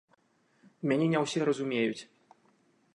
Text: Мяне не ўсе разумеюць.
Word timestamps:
Мяне 0.93 1.07
не 1.13 1.19
ўсе 1.25 1.39
разумеюць. 1.51 2.01